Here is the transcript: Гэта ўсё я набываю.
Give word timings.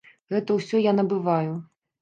Гэта 0.33 0.55
ўсё 0.59 0.81
я 0.89 0.95
набываю. 1.03 1.53